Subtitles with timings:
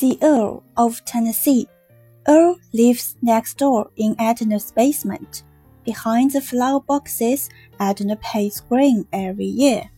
[0.00, 1.68] The Earl of Tennessee.
[2.26, 5.44] Earl lives next door in Edna's basement.
[5.84, 7.48] Behind the flower boxes,
[7.78, 9.88] Edna pays green every year.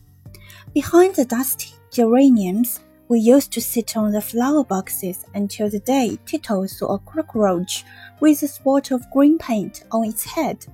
[0.71, 6.19] Behind the dusty geraniums, we used to sit on the flower boxes until the day
[6.27, 7.83] Tito saw a cockroach
[8.19, 10.67] with a spot of green paint on its head.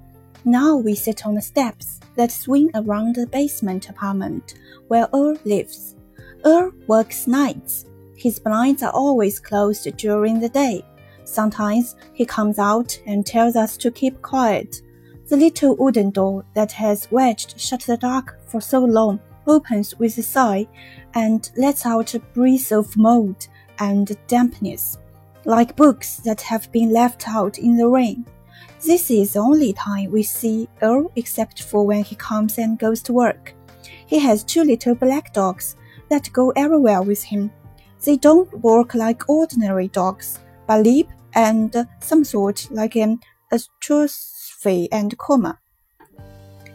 [0.44, 4.56] Now we sit on the steps that swing around the basement apartment
[4.90, 5.96] where Earl lives.
[6.44, 7.86] Earl works nights.
[8.16, 10.86] His blinds are always closed during the day.
[11.24, 14.82] Sometimes he comes out and tells us to keep quiet.
[15.30, 20.18] The little wooden door that has wedged shut the dark for so long opens with
[20.18, 20.68] a sigh
[21.16, 23.48] and lets out a breeze of mold
[23.80, 24.98] and dampness,
[25.46, 28.26] like books that have been left out in the rain.
[28.86, 33.02] This is the only time we see Earl except for when he comes and goes
[33.04, 33.54] to work.
[34.06, 35.76] He has two little black dogs
[36.10, 37.52] that go everywhere with him.
[38.04, 43.20] They don't work like ordinary dogs, but leap and some sort like an
[43.52, 45.60] apostrophe and comma.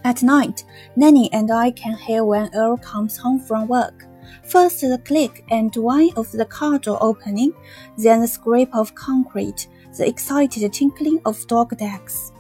[0.05, 0.65] At night,
[0.97, 4.07] Nenny and I can hear when Earl comes home from work.
[4.45, 7.53] First the click and whine of the car door opening,
[7.97, 12.33] then the scrape of concrete, the excited tinkling of dog tags,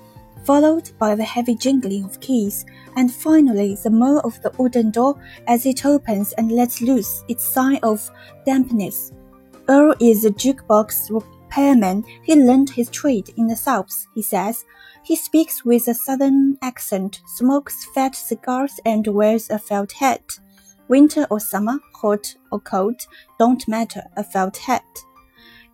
[0.48, 2.64] followed by the heavy jingling of keys,
[2.96, 5.14] and finally the mull of the wooden door
[5.46, 8.10] as it opens and lets loose its sign of
[8.46, 9.12] dampness.
[9.68, 12.02] Earl is a jukebox repairman.
[12.22, 14.64] He learned his trade in the South, he says.
[15.02, 20.38] He speaks with a southern accent, smokes fat cigars, and wears a felt hat.
[20.88, 23.02] Winter or summer, hot or cold,
[23.38, 24.86] don't matter, a felt hat.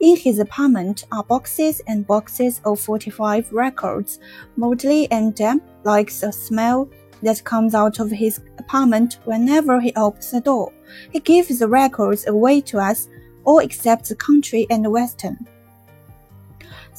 [0.01, 4.19] In his apartment are boxes and boxes of 45 records,
[4.57, 6.89] moldy and damp like the smell
[7.23, 10.73] that comes out of his apartment whenever he opens the door.
[11.11, 13.09] He gives the records away to us,
[13.45, 15.47] all except the country and the western.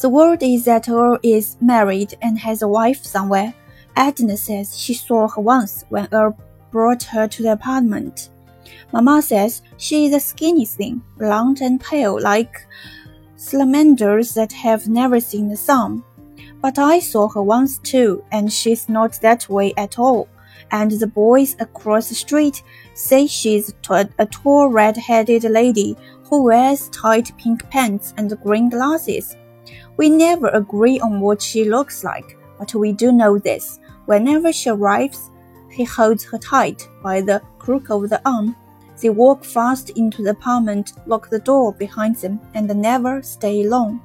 [0.02, 3.53] The word is that Earl is married and has a wife somewhere.
[3.95, 6.37] Edna says she saw her once when Earl
[6.71, 8.30] brought her to the apartment.
[8.92, 12.65] Mamma says she is a skinny thing, blonde and pale like
[13.36, 16.03] salamanders that have never seen the sun.
[16.61, 20.27] But I saw her once too, and she's not that way at all.
[20.71, 22.64] And the boys across the street
[22.95, 29.36] say she's a tall red-headed lady who wears tight pink pants and green glasses.
[29.97, 33.80] We never agree on what she looks like, but we do know this.
[34.05, 35.30] Whenever she arrives,
[35.75, 38.55] he holds her tight by the crook of the arm.
[39.02, 43.99] They walk fast into the apartment, lock the door behind them, and never stay long.